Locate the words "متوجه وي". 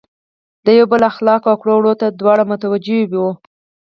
2.51-3.27